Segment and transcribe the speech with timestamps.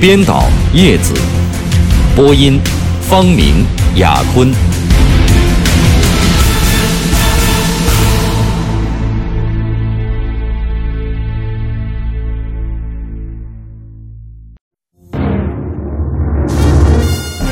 [0.00, 1.12] 编导叶子，
[2.14, 2.60] 播音
[3.02, 4.48] 方明、雅坤。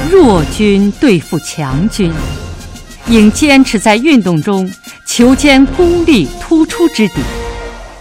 [0.08, 2.12] 弱军对付强军，
[3.08, 4.72] 应坚持在运动中
[5.04, 7.14] 求坚功力突出之敌。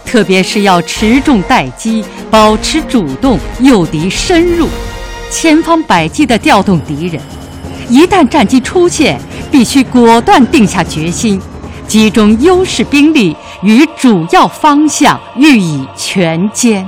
[0.06, 4.68] 特别是要持重待机，保持主动，诱敌深入，
[5.30, 7.20] 千方百计地调动敌人。
[7.90, 11.40] 一旦战机出现，必须果断定下决心，
[11.88, 16.86] 集中优势兵力与主要方向予以全歼。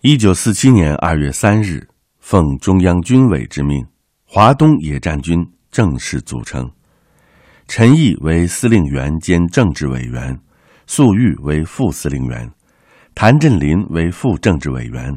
[0.00, 1.88] 一九四七年二月三日，
[2.20, 3.84] 奉中央军委之命，
[4.24, 6.70] 华东野战军正式组成。
[7.66, 10.38] 陈毅为司令员兼政治委员，
[10.86, 12.50] 粟裕为副司令员，
[13.14, 15.16] 谭震林为副政治委员，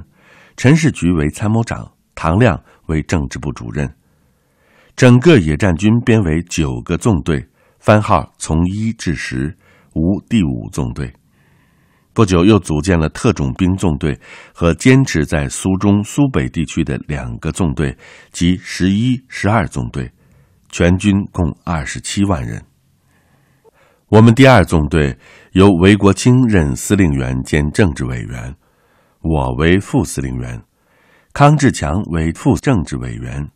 [0.56, 3.94] 陈士渠为参谋长，唐亮为政治部主任。
[4.96, 7.46] 整个野战军编为九个纵队，
[7.80, 9.56] 番号从一至十，
[9.94, 11.14] 无第五纵队。
[12.14, 14.20] 不久又组建了特种兵纵队
[14.52, 17.96] 和坚持在苏中、苏北地区的两个纵队，
[18.32, 20.10] 即十一、十二纵队。
[20.70, 22.64] 全军共二十七万人。
[24.10, 25.18] 我们第二纵队
[25.52, 28.56] 由韦国清任司令员兼政治委员，
[29.22, 30.62] 我为副司令员，
[31.34, 33.50] 康志强为副政治委员，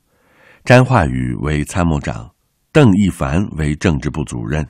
[0.66, 2.30] 詹化宇为参谋长，
[2.72, 4.68] 邓一凡为政治部主任。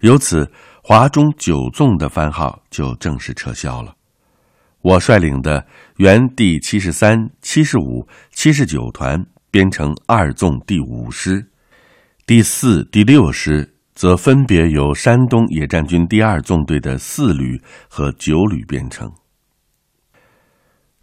[0.00, 0.50] 由此，
[0.82, 3.94] 华中九纵的番号就正式撤销了。
[4.82, 5.64] 我率领的
[5.98, 9.24] 原第七十三、七十五、七十九团。
[9.54, 11.48] 编成二纵第五师，
[12.26, 19.08] 第四、第六师则分别由山东野战军第二纵队的四旅和九旅编成。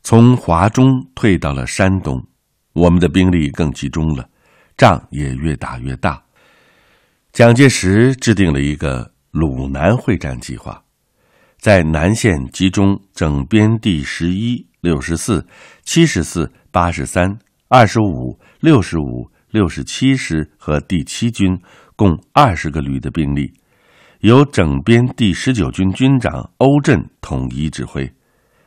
[0.04, 0.86] 从华中
[1.16, 2.22] 退到了山东，
[2.74, 4.30] 我们的兵力更集中了，
[4.76, 6.22] 仗也越打越大。
[7.32, 10.84] 蒋介石制定了一个鲁南会战计划，
[11.58, 15.48] 在南线集中整编第十一、六十四、
[15.84, 17.40] 七十四、八十三。
[17.74, 21.58] 二十五、六十五、六十七师和第七军
[21.96, 23.54] 共二十个旅的兵力，
[24.20, 28.12] 由整编第十九军军长欧震统一指挥，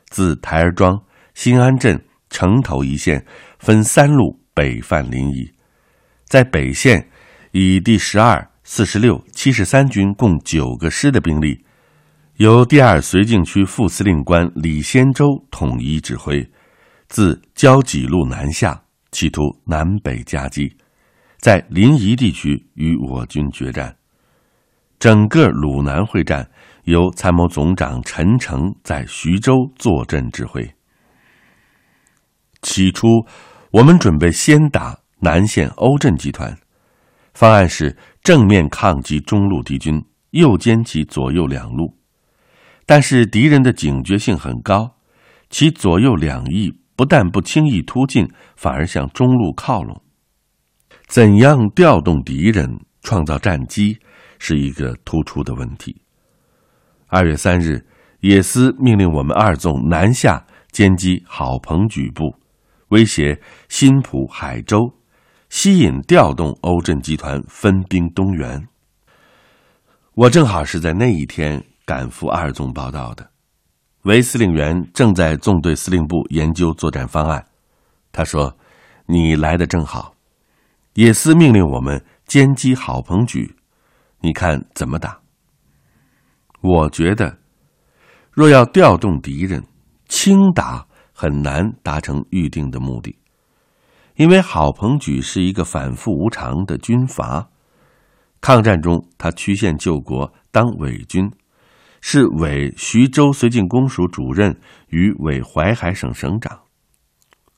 [0.08, 0.98] 自台儿庄、
[1.34, 3.22] 新安镇、城头一线
[3.58, 5.52] 分三路北犯临沂，
[6.24, 7.06] 在北线
[7.52, 11.62] 以第十二、四十六、七十三军共九个师的兵力，
[12.36, 16.50] 由第二绥靖区副司令官李先洲统一指挥，
[17.06, 18.83] 自交济路南下。
[19.14, 20.76] 企图南北夹击，
[21.38, 23.96] 在临沂地区与我军决战。
[24.98, 26.50] 整个鲁南会战
[26.82, 30.68] 由参谋总长陈诚在徐州坐镇指挥。
[32.60, 33.06] 起初，
[33.70, 36.58] 我们准备先打南线欧震集团，
[37.34, 41.96] 方案是正面抗击中路敌军，右歼其左右两路。
[42.84, 44.96] 但是敌人的警觉性很高，
[45.50, 46.80] 其左右两翼。
[46.96, 50.00] 不但不轻易突进，反而向中路靠拢。
[51.06, 53.98] 怎样调动敌人、创造战机，
[54.38, 56.00] 是一个突出的问题。
[57.08, 57.84] 二月三日，
[58.20, 62.34] 野司命令我们二纵南下歼击郝鹏举部，
[62.88, 64.78] 威胁新浦、海州，
[65.50, 68.66] 吸引调动欧震集团分兵东援。
[70.14, 73.33] 我正好是在那一天赶赴二纵报道的。
[74.04, 77.46] 韦司令员正在纵队司令部研究作战方案。
[78.12, 78.54] 他说
[79.06, 80.14] ：“你来的正好。”
[80.92, 83.56] 野司命令我们歼击郝鹏举，
[84.20, 85.18] 你看怎么打？
[86.60, 87.38] 我觉得，
[88.30, 89.64] 若要调动敌人，
[90.06, 93.18] 轻打很难达成预定的目的，
[94.16, 97.48] 因为郝鹏举是一个反复无常的军阀。
[98.42, 101.30] 抗战中，他曲线救国，当伪军。
[102.06, 106.60] 是伪徐州绥靖公署主任与伪淮海省省长。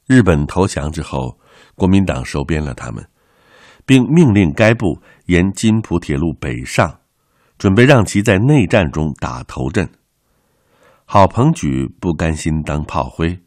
[0.07, 1.37] 日本投降之后，
[1.75, 3.05] 国民党收编了他们，
[3.85, 7.01] 并命令该部沿津浦铁路北上，
[7.59, 9.91] 准备让其在内战中打头阵。
[11.07, 13.41] 郝鹏举不甘心当炮灰，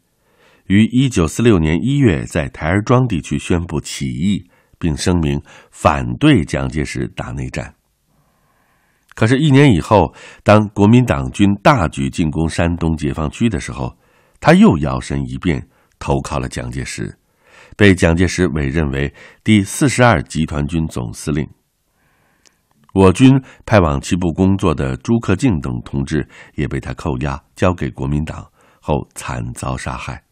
[0.66, 7.74] 于一九四六年一月在台儿庄地区宣布起义，并声明反对蒋介石打内战。
[9.20, 13.94] 可是，一年以后，当国民党军大举进攻山东解放区的时候，
[14.40, 15.62] 他又摇身一变，
[15.98, 17.14] 投靠了蒋介石，
[17.76, 19.12] 被蒋介石委任为
[19.44, 21.46] 第四十二集团军总司令。
[22.94, 28.50] 我军派往其部工作的朱克敬等同志也被他扣押，交给国民党
[28.80, 30.24] 后惨遭杀害。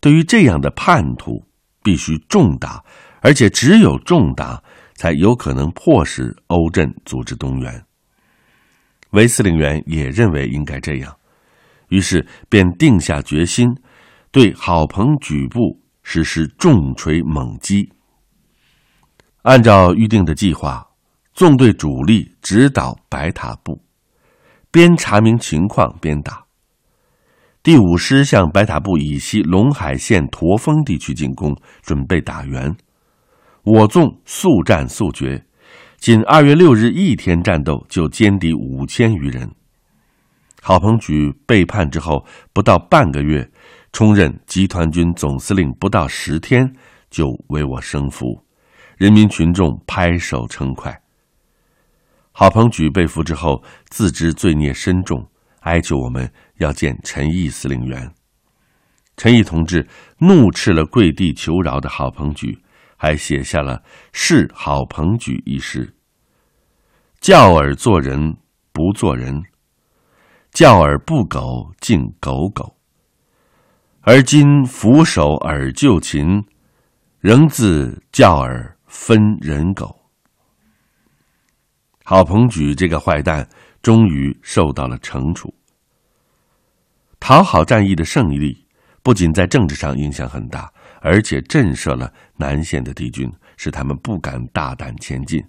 [0.00, 1.44] 对于这样的叛徒，
[1.82, 2.80] 必须重打，
[3.22, 4.62] 而且只有重打。
[5.02, 7.84] 才有可能迫使欧震组织动员。
[9.10, 11.12] 韦司令员也认为应该这样，
[11.88, 13.66] 于是便定下决心，
[14.30, 17.92] 对郝鹏举部实施重锤猛击。
[19.42, 20.86] 按照预定的计划，
[21.34, 23.82] 纵队主力直捣白塔部，
[24.70, 26.44] 边查明情况边打。
[27.60, 32.72] 第五师向白塔部以西陇海县驼峰地区进攻，准备打援。
[33.64, 35.46] 我纵速战速决，
[35.96, 39.48] 仅二月六日一天战斗就歼敌五千余人。
[40.60, 43.48] 郝鹏举背叛之后，不到半个月，
[43.92, 46.72] 充任集团军总司令，不到十天
[47.08, 48.44] 就为我生俘，
[48.96, 51.00] 人民群众拍手称快。
[52.32, 55.24] 郝鹏举被俘之后，自知罪孽深重，
[55.60, 58.12] 哀求我们要见陈毅司令员。
[59.16, 59.86] 陈毅同志
[60.18, 62.58] 怒斥了跪地求饶的郝鹏举。
[63.02, 63.78] 还写下了
[64.12, 65.92] 《是郝鹏举》一诗
[67.20, 68.36] ：“教尔做人
[68.72, 69.42] 不做人，
[70.52, 72.76] 教尔不苟竟苟苟。
[74.02, 76.44] 而今俯首尔就擒，
[77.18, 79.98] 仍自教尔分人狗。”
[82.06, 83.48] 郝鹏举这个坏蛋
[83.82, 85.52] 终于受到了惩处。
[87.18, 88.64] 讨好战役的胜利，
[89.02, 90.71] 不仅在政治上影响很大。
[91.02, 95.42] 而且震慑了南线的敌军，使他们不敢大胆前进。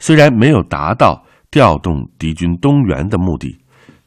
[0.00, 3.56] 虽然没有达到调动敌军东援的目的，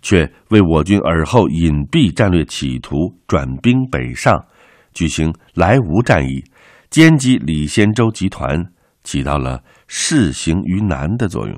[0.02, 4.46] 却为我军尔后隐蔽战略企图转兵北上、
[4.94, 6.44] 举行莱芜战役、
[6.92, 8.62] 歼击李先洲集团
[9.04, 11.58] 起到了示行于难的作用。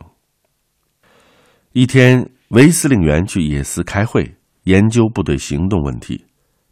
[1.74, 4.36] 一天，韦司令员去野司开会，
[4.66, 6.24] 研究部队行动问题，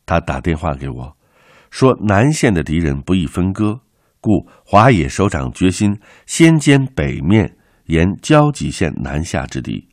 [0.06, 1.17] 他打电话给我。
[1.70, 3.80] 说南线的敌人不易分割，
[4.20, 9.88] 故华野首长决心先歼北面沿交集线南下之敌，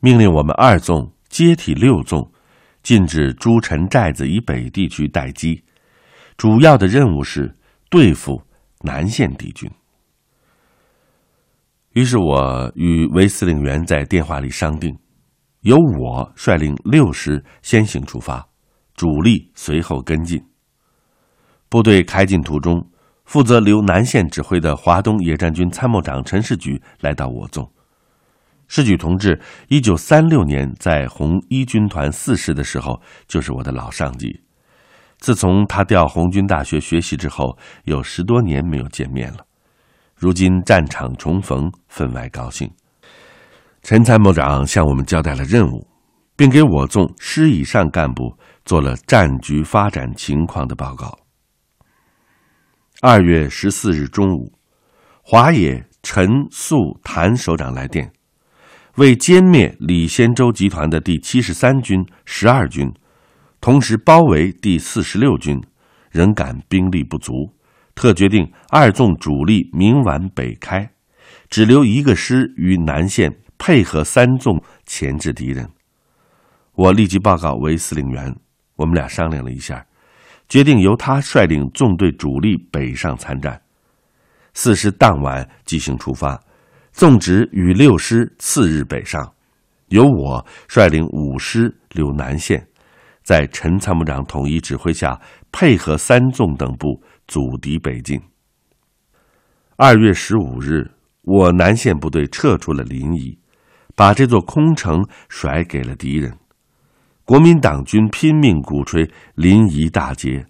[0.00, 2.30] 命令我们二纵接替六纵，
[2.82, 5.62] 禁止诸城寨子以北地区待机。
[6.36, 7.56] 主要的任务是
[7.90, 8.42] 对付
[8.82, 9.70] 南线敌军。
[11.92, 14.94] 于是我与韦司令员在电话里商定，
[15.62, 18.46] 由我率领六师先行出发，
[18.94, 20.44] 主力随后跟进。
[21.68, 22.86] 部队开进途中，
[23.24, 27.70] 负责留南线指挥的华东野战军参谋长陈士举来到我纵。
[28.68, 34.40] 士举同志，一九三六年在红一军团四师的时候，就是我的老上级。
[35.18, 39.38] 自从他调红军大学学习之后，有十多年没有见面了。
[40.16, 42.70] 如今战场重逢，分外高兴。
[43.82, 45.86] 陈参谋长向我们交代了任务，
[46.36, 51.16] 并给我纵师以上干部做了战局发展情况的报告。
[53.02, 54.50] 二月十四日中午，
[55.22, 58.10] 华野陈肃谭首长来电，
[58.96, 62.90] 为歼灭李先洲集团的第七十三军、十二军，
[63.60, 65.62] 同时包围第四十六军，
[66.10, 67.52] 仍感兵力不足，
[67.94, 70.90] 特决定二纵主力明晚北开，
[71.50, 75.68] 只留一个师于南线配合三纵钳制敌人。
[76.72, 78.34] 我立即报告韦司令员，
[78.76, 79.85] 我们俩商量了一下。
[80.48, 83.60] 决定由他率领纵队主力北上参战，
[84.54, 86.40] 四师当晚即行出发，
[86.92, 89.32] 纵直与六师次日北上，
[89.88, 92.66] 由我率领五师留南线，
[93.22, 98.20] 在陈参谋长统一指挥下，配合三纵等部阻敌北进。
[99.76, 100.90] 二月十五日，
[101.22, 103.36] 我南线部队撤出了临沂，
[103.94, 106.38] 把这座空城甩给了敌人。
[107.26, 110.46] 国民党军拼命鼓吹临沂大捷，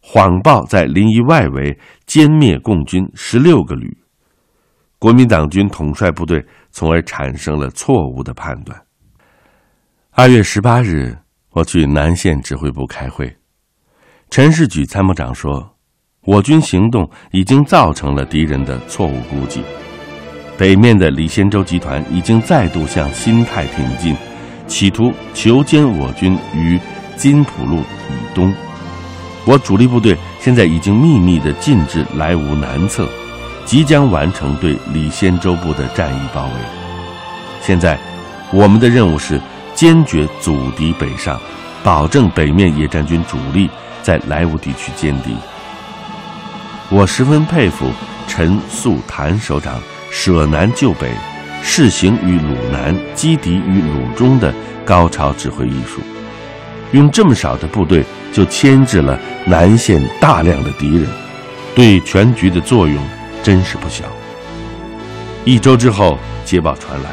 [0.00, 1.76] 谎报在临沂外围
[2.06, 3.98] 歼灭共军十六个旅。
[5.00, 8.80] 国民党军统帅部队从而产生了错误的判断。
[10.12, 11.18] 二月十八日，
[11.50, 13.36] 我去南线指挥部开会，
[14.30, 15.74] 陈士举参谋长说，
[16.24, 19.64] 我军行动已经造成了敌人的错误估计，
[20.56, 24.14] 北面的李先洲集团已经再度向新泰挺进。
[24.72, 26.80] 企图求歼我军于
[27.14, 28.50] 金浦路以东。
[29.44, 33.06] 我主力部队现在已经秘密地进至莱芜南侧，
[33.66, 36.52] 即将完成对李先洲部的战役包围。
[37.60, 37.98] 现在，
[38.50, 39.38] 我们的任务是
[39.74, 41.38] 坚决阻敌北上，
[41.84, 43.68] 保证北面野战军主力
[44.02, 45.36] 在莱芜地区歼敌。
[46.88, 47.90] 我十分佩服
[48.26, 49.78] 陈粟谭首长
[50.10, 51.12] 舍南救北、
[51.62, 54.52] 试行于鲁南、击敌于鲁中的
[54.84, 56.00] 高超指挥艺术，
[56.92, 58.04] 用这么少的部队。
[58.32, 61.06] 就牵制了南线大量的敌人，
[61.74, 62.96] 对全局的作用
[63.42, 64.06] 真是不小。
[65.44, 67.10] 一周之后，捷报传来，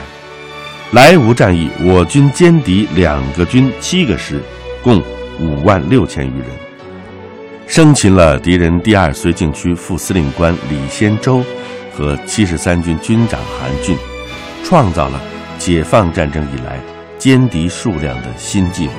[0.93, 4.41] 莱芜战役我军歼敌两个军七个师，
[4.81, 5.03] 共
[5.41, 6.47] 五万六千余人，
[7.67, 11.43] 生擒了敌人第二绥靖区副司令官李先洲
[11.93, 13.97] 和七十三军军长韩俊，
[14.63, 15.19] 创造了
[15.57, 16.79] 解放战争以来
[17.17, 18.91] 歼敌数量的新纪录。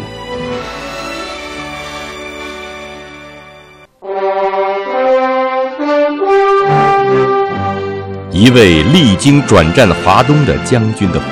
[8.32, 11.26] 一位历经转战华东的将军的回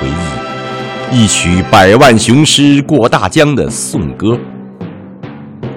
[1.11, 4.37] 忆，一曲百万雄师过大江的颂歌。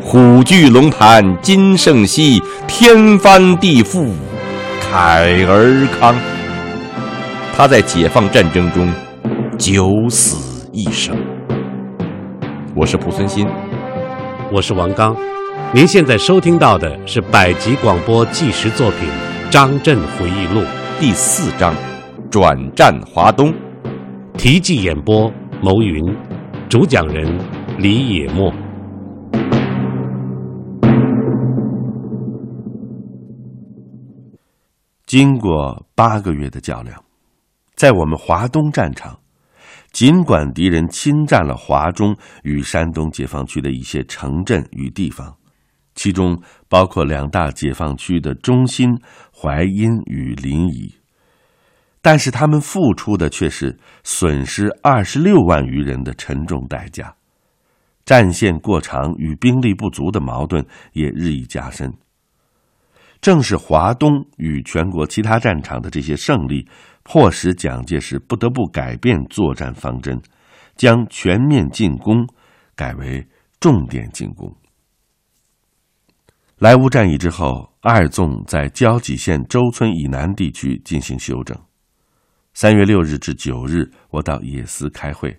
[0.01, 4.11] 虎踞龙盘今胜昔，天翻地覆
[4.93, 6.15] 慨而慷。
[7.55, 8.89] 他在解放战争中
[9.59, 11.15] 九死一生。
[12.75, 13.47] 我是蒲存昕，
[14.51, 15.15] 我是王刚。
[15.75, 19.01] 您现在收听到的是百集广播纪实作品
[19.51, 20.61] 《张震回忆录》。
[20.99, 21.75] 第四章，
[22.31, 23.53] 转战华东，
[24.39, 25.31] 题记演播：
[25.63, 26.03] 牟云，
[26.71, 27.39] 主讲人
[27.77, 28.51] 李野墨。
[35.07, 36.97] 经过八个月的较量，
[37.83, 39.19] 在我们华东战场，
[39.91, 45.35] 尽管敌人侵占了华中与山东解放区的一些城镇与地方，
[45.97, 48.97] 其中包括两大解放区的中心。
[49.33, 50.93] 淮阴与临沂，
[52.01, 57.13] 但是他们付出的却是损失二十六万余人的沉重代价，
[58.05, 61.93] 战线过长与兵力不足的矛盾也日益加深。
[63.21, 66.69] 正是华东与全国其他战场的这些胜利，
[67.03, 70.21] 迫使蒋介石不得不改变作战方针，
[70.77, 72.27] 将全面进攻
[72.75, 73.27] 改为
[73.61, 74.55] 重点进攻。
[76.59, 77.71] 莱芜战役之后。
[77.85, 81.59] 二纵在交集县周村以南地区进行休整。
[82.55, 85.37] 三月六日至九日，我到野司开会。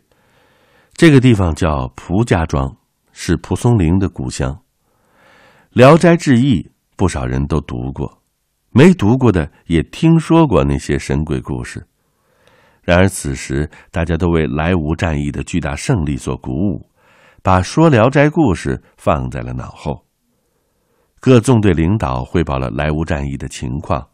[0.92, 2.76] 这个地方叫蒲家庄，
[3.14, 4.52] 是蒲松龄的故乡。
[5.70, 6.64] 《聊斋志异》
[6.98, 8.22] 不少人都读过，
[8.76, 11.86] 没读过的也听说过那些神鬼故事。
[12.82, 16.90] 然而此时大家都为莱芜战役的巨大胜利所鼓舞，
[17.44, 20.04] 把说聊斋故事放在了脑后。
[21.20, 24.06] 各纵队领导汇报了莱芜战役的情况，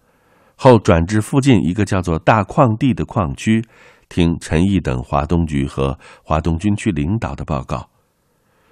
[0.55, 3.63] 后转至附近一个叫做大矿地的矿区，
[4.09, 7.89] 听陈毅等华东局和华东军区领导的报告。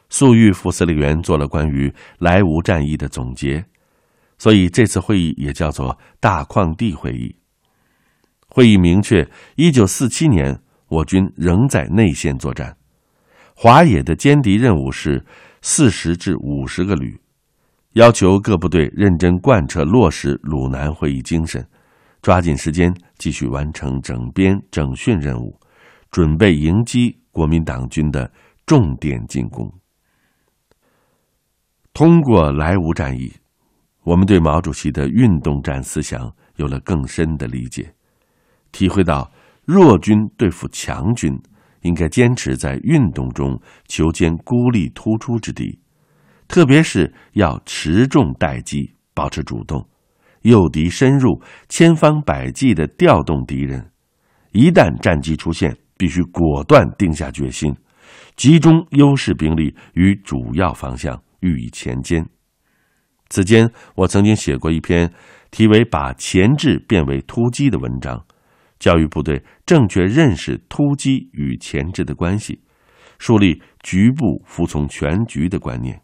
[0.10, 3.66] 粟裕副司令员做了关于莱芜战役的总结，
[4.38, 7.36] 所以这次会议也叫做大矿地会议。
[8.48, 12.76] 会议明确，一九四七年我军仍在内线作战，
[13.56, 15.26] 华野的歼敌任务是
[15.62, 17.20] 四十至五十个旅。
[17.94, 21.68] 要求各部队认真贯彻落实鲁南会议精神，
[22.22, 25.60] 抓紧时间继续完成整编整训任务，
[26.12, 28.32] 准备迎击国民党军的
[28.68, 29.72] 重点进攻。
[31.92, 33.34] 通过莱芜战役，
[34.08, 37.94] 我们对毛主席的运动战思想有了更深的理解，
[38.72, 39.30] 体会到
[39.66, 41.38] 弱军对付强军，
[41.82, 43.60] 应该坚持在运动中
[43.90, 45.78] 求歼孤立突出之敌。
[46.48, 49.86] 特别是要持重待机，保持主动，
[50.44, 53.92] 诱敌深入，千方百计的调动敌人。
[54.54, 57.76] 一旦战机出现，必须果断定下决心，
[58.38, 62.26] 集中优势兵力于主要方向予以前歼。
[63.30, 65.12] 此间，我曾经写过一篇
[65.52, 68.26] 题为《把前置变为突击》的文章，
[68.80, 72.62] 教育部队正确认识突击与前置的关系，
[73.20, 76.02] 树立局部服从全局的观念。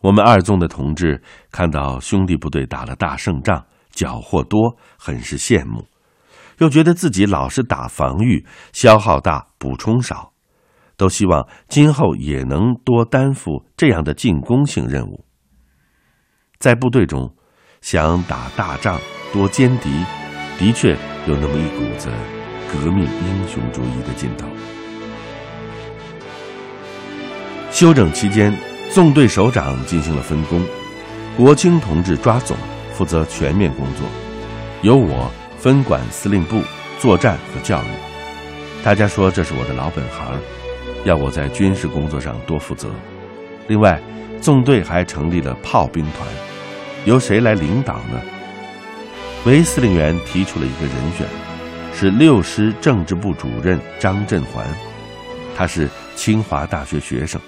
[0.00, 1.22] 我们二纵的同志
[1.52, 5.86] 看到兄弟部队打了大胜仗，缴获多，很是羡慕，
[6.58, 10.31] 又觉得自己老是打防御，消耗大，补充少，
[11.02, 15.24] 都希望今后也能多担负这样的进攻性任务。
[16.60, 17.34] 在部队中，
[17.80, 19.00] 想打大仗，
[19.32, 19.90] 多歼敌，
[20.60, 20.92] 的确
[21.26, 22.08] 有那么一股子
[22.72, 24.46] 革命英雄主义的劲头。
[27.72, 28.56] 休整期间，
[28.88, 30.64] 纵队首长进行了分工，
[31.36, 32.56] 国清同志抓总，
[32.92, 34.06] 负责全面工作，
[34.82, 35.28] 由我
[35.58, 36.62] 分管司令部、
[37.00, 37.86] 作战和教育。
[38.84, 40.38] 大家说这是我的老本行，
[41.04, 42.90] 要我在军事工作上多负责。
[43.68, 44.00] 另外，
[44.40, 46.26] 纵队还成立了炮兵团，
[47.04, 48.20] 由谁来领导呢？
[49.44, 51.26] 韦司令员提出了一个人选，
[51.92, 54.64] 是六师政治部主任张振环，
[55.56, 57.40] 他是清华大学学生。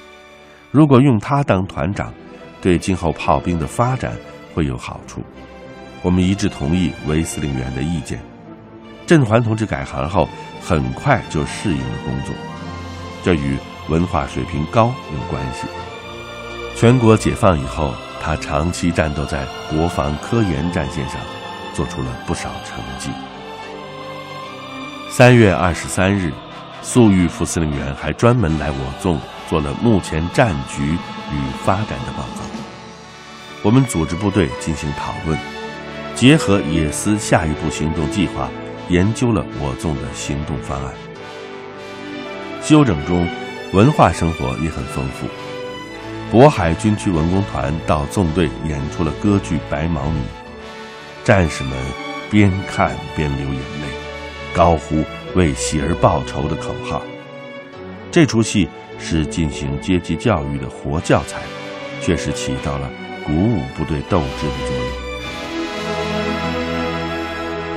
[0.70, 2.12] 如果用他当团长，
[2.60, 4.12] 对今后炮兵的发展
[4.52, 5.22] 会有好处。
[6.02, 8.18] 我们一致同意韦司令员的意见。
[9.06, 10.28] 振环同志改行后，
[10.60, 12.34] 很快就适应了工作，
[13.24, 13.56] 这与
[13.88, 15.66] 文化水平高有关系。
[16.76, 21.18] 全国解放以后，他长期战斗在国防科研战线上，
[21.72, 23.10] 做出了不少成绩。
[25.10, 26.32] 三月二十三日，
[26.82, 32.42] 粟裕副司令员还专门来我纵做了目前战局与发展的报告。
[33.62, 35.38] 我们组织部队进行讨论，
[36.14, 38.50] 结合野司下一步行动计划，
[38.90, 40.92] 研究了我纵的行动方案。
[42.64, 43.28] 休整中，
[43.74, 45.26] 文化生活也很丰富。
[46.34, 50.18] 渤海军区文工团到纵队演出了歌剧《白毛女》，
[51.22, 51.78] 战士们
[52.30, 53.86] 边看边流眼泪，
[54.54, 55.04] 高呼
[55.36, 57.02] “为喜儿报仇”的口号。
[58.10, 58.66] 这出戏
[58.98, 61.42] 是进行阶级教育的活教材，
[62.00, 62.90] 确实起到了
[63.26, 64.86] 鼓舞部队斗志的作用。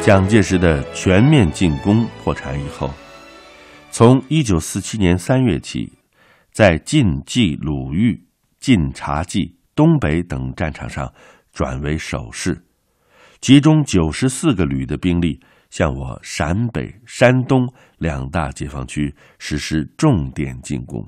[0.02, 2.90] 蒋介石的全面进攻破产以后，
[3.98, 5.98] 从一九四七年三月起，
[6.52, 8.28] 在晋冀鲁豫。
[8.60, 11.12] 晋察冀、东北等战场上
[11.52, 12.64] 转为守势，
[13.42, 15.40] 其中九十四个旅的兵力
[15.72, 21.04] 向我陕北、山东两大解放区实施重点进攻，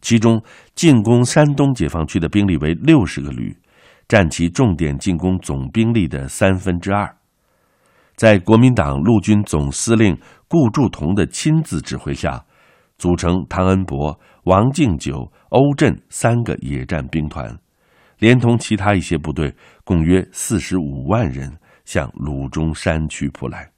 [0.00, 0.42] 其中
[0.74, 3.56] 进攻山东解放区的兵力为六十个旅，
[4.08, 7.16] 占其重点进攻总兵力的三分之二。
[8.16, 10.18] 在国民党陆军总司令
[10.50, 12.44] 顾祝同的亲自指挥下，
[12.98, 14.18] 组成汤恩伯。
[14.44, 17.56] 王敬久、欧震三个野战兵团，
[18.18, 23.70] 连同其他一些部队，共约四十五万人向鲁中山区扑来。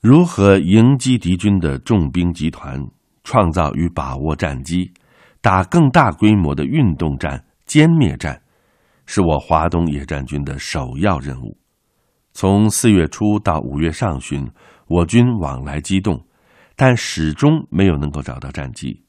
[0.00, 2.80] 如何迎击敌军的重兵集团，
[3.24, 4.92] 创造与把握战机，
[5.40, 8.40] 打更大规模的运动战、歼灭战，
[9.06, 11.58] 是我华东野战军的首要任务。
[12.32, 14.46] 从四月初到五月上旬，
[14.86, 16.26] 我军往来机动，
[16.76, 19.02] 但始终没有能够找到战机。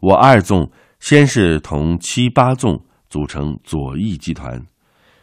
[0.00, 4.64] 我二纵先是同七八纵组成左翼集团，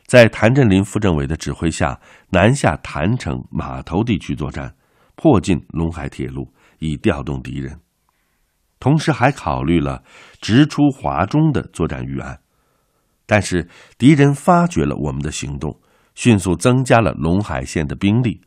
[0.05, 1.99] 在谭震林副政委的指挥下，
[2.29, 4.73] 南下郯城码头地区作战，
[5.15, 7.79] 迫近陇海铁路，以调动敌人。
[8.79, 10.03] 同时还考虑了
[10.39, 12.39] 直出华中的作战预案，
[13.25, 15.79] 但是敌人发觉了我们的行动，
[16.13, 18.39] 迅速增加了陇海线的兵力，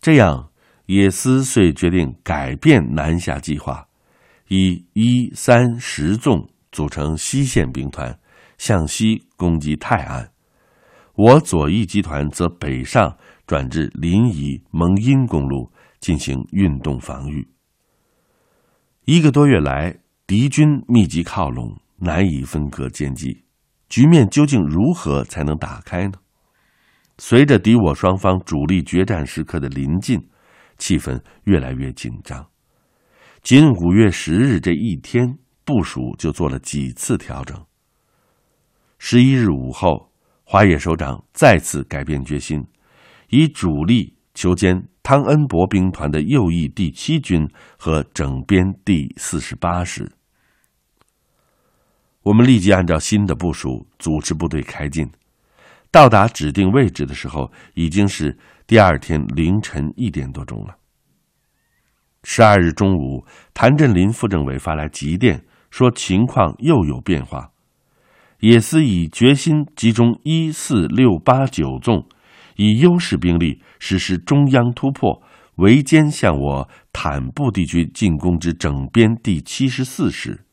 [0.00, 0.50] 这样
[0.86, 3.86] 野司遂决定改变南下计划。
[4.48, 8.18] 以一三十纵组成西线兵团，
[8.56, 10.30] 向西攻击泰安；
[11.14, 17.46] 我左翼集团则北上转至临沂蒙阴公路进行运动防御。
[19.04, 23.44] 一个多月来，敌军密集靠拢，难以分割歼击，
[23.90, 26.14] 局面究竟如何才能打开呢？
[27.18, 30.28] 随着敌我双方主力决战时刻的临近，
[30.78, 32.46] 气氛越来越紧张。
[33.42, 37.60] 仅五月十日这一天，部署就做了几次调整。
[38.98, 40.12] 十一日午后，
[40.44, 42.64] 华野首长再次改变决心，
[43.30, 50.10] 以主力求歼汤恩伯兵团的右翼第七军和整编第四十八师。
[52.22, 55.10] 我们立即按照新的部署组织部队开进，
[55.90, 60.76] 到达指定位置的时候，已经是第二天凌晨一点多钟了。
[62.24, 63.24] 十二日中午，
[63.54, 67.50] 谭震林副政委发来急电，说情况又有变化。
[68.40, 72.06] 野司已决心集中一四六八九纵，
[72.56, 75.22] 以优势兵力实施中央突破，
[75.56, 80.44] 围歼向我坦布地区进攻之整编第七十四师。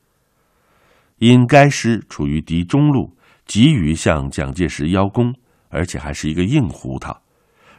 [1.17, 5.33] 因该师处于敌中路，急于向蒋介石邀功，
[5.69, 7.21] 而且还是一个硬胡桃。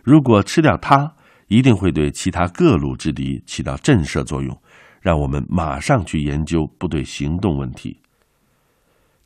[0.02, 1.14] 如果吃掉它，
[1.48, 4.56] 一定会对其他各路之敌起到震慑作用，
[5.00, 8.00] 让我们马上去研究部队行动问题。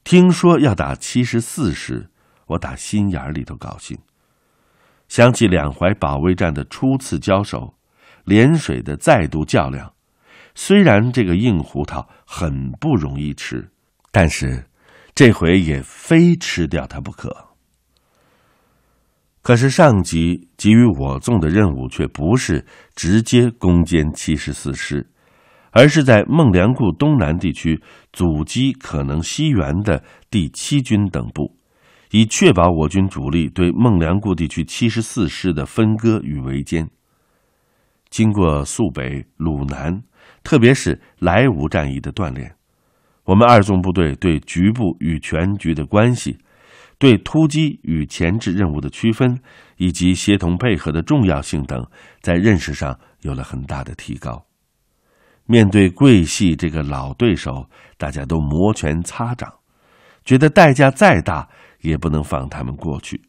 [0.04, 2.08] 听说要打七十四师，
[2.46, 3.98] 我打心眼里头高兴。
[5.08, 7.74] 想起两淮保卫战的初次交手，
[8.24, 9.92] 涟水的再度较量。
[10.54, 13.70] 虽然这个硬胡桃很不容易吃，
[14.10, 14.64] 但是
[15.14, 17.48] 这回也非吃掉他不可。
[19.42, 25.08] 可是上级给予我纵的任务却不是直接攻坚七十四师，
[25.70, 31.56] 而是在孟良崮东南地区阻击可能西援的第七军等部，
[32.10, 36.88] 以确保我军主力对孟良崮地区七十四师的分割与围歼。
[38.10, 40.02] 经过肃北、鲁南，
[40.42, 42.56] 特别是莱芜战役的锻炼，
[43.30, 46.36] 我们二纵部队对局部与全局的关系。
[46.98, 49.38] 对突击与前置任务的区分，
[49.76, 51.86] 以及协同配合的重要性等，
[52.20, 54.44] 在认识上有了很大的提高。
[55.46, 59.50] 面对桂系这个老对手，大家都摩拳擦掌，
[60.24, 61.48] 觉得代价再大
[61.82, 63.22] 也不能放他们过去，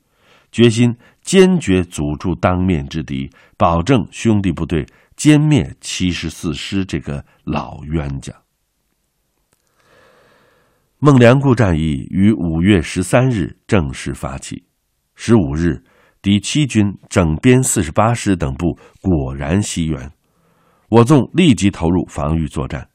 [0.52, 4.84] 决心坚决阻住当面之敌，保证兄弟部队
[5.16, 8.34] 歼灭七十四师这个老冤家。
[11.04, 14.64] 孟良崮战役于五月十三日正式发起，
[15.16, 15.84] 十五日，
[16.22, 20.12] 第七军整编四十八师等部果然西援，
[20.90, 22.88] 我纵立即投入防御作战。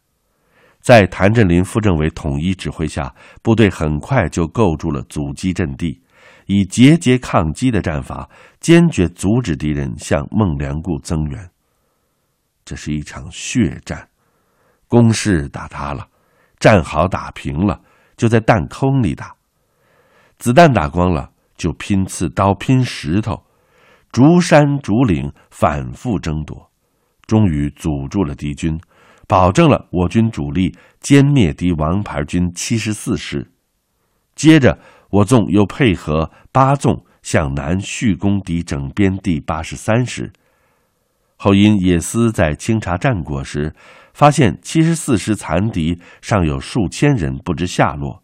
[0.81, 6.01] 在谭震林副政委统一指挥下，部队很快就构筑了阻击阵地，
[6.47, 11.51] 以节节抗击的战法，坚决阻止敌人向孟良崮增援。
[12.65, 14.09] 这是一场血战，
[14.87, 16.07] 攻势打塌了，
[16.61, 17.81] 战壕打平了。
[18.17, 19.35] 就在弹坑里打，
[20.39, 23.45] 子弹打光了，就拼刺刀、拼石头，
[24.11, 26.71] 逐山逐岭反复争夺，
[27.27, 28.81] 终于阻住了敌军，
[29.29, 33.51] 保证了我军主力歼灭敌王牌军七十四师。
[34.35, 34.79] 接着，
[35.11, 40.33] 我纵又配合八纵向南续攻敌整编第八十三师。
[41.37, 43.75] 后因野司在清查战果时。
[44.17, 48.23] 发现七十四师残敌尚有数千人不知下落，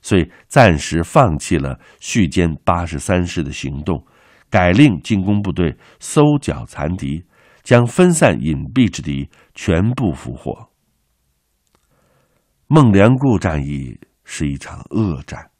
[0.00, 4.06] 遂暂时放弃了续歼八十三师的行动，
[4.48, 7.26] 改令进攻部队搜剿残敌，
[7.62, 10.70] 将分散隐蔽之敌全部俘获。
[12.66, 15.50] 孟良崮战役是一场恶战，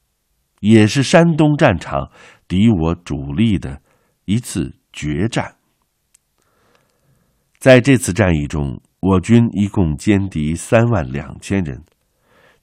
[0.61, 2.09] 也是山东战场
[2.47, 3.83] 敌我主力的
[4.25, 5.57] 一次决战。
[7.59, 8.81] 在这次战役中。
[9.07, 11.83] 我军一共歼敌三万两千人，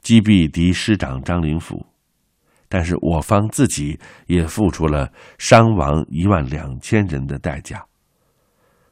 [0.00, 1.86] 击毙敌师长张灵甫，
[2.68, 7.84] 但是我方自己也付出了伤亡一万两千人的代价。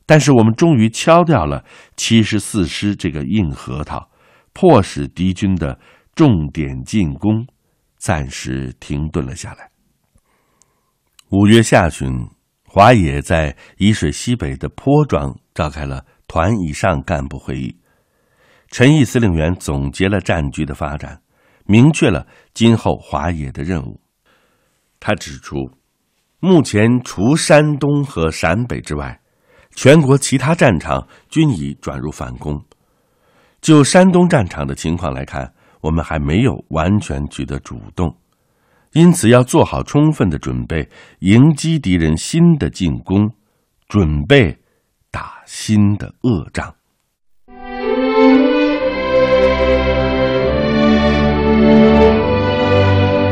[0.07, 1.65] 但是我们终于敲掉了
[1.97, 4.09] 七十四师这个硬核桃，
[4.53, 5.77] 迫使敌军的
[6.15, 7.45] 重点进攻
[7.97, 9.69] 暂时停顿了下来。
[11.31, 12.29] 五月下旬，
[12.69, 16.05] 华野在沂水西北的坡庄召开了。
[16.31, 17.77] 团以上干部会议，
[18.69, 21.21] 陈毅司令员总结了战局的发展，
[21.65, 24.01] 明确了今后华野的任务。
[25.01, 25.57] 他指出，
[26.39, 29.21] 目前除山东和陕北之外，
[29.75, 32.65] 全国其他战场均已转入反攻。
[33.61, 38.17] 就山东战场的情况来看，我们还没有完全取得主动，
[38.93, 40.89] 因此要做好充分的准备，
[41.19, 43.35] 迎击敌人新的进攻，
[43.89, 44.60] 准备。
[45.11, 46.80] 打新的恶仗。